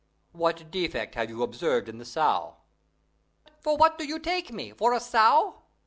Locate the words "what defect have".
0.31-1.29